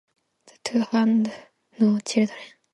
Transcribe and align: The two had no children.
The 0.47 0.53
two 0.63 0.79
had 0.79 1.31
no 1.79 1.99
children. 1.99 2.39